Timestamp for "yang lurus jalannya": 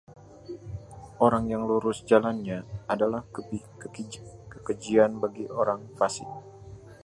1.53-2.57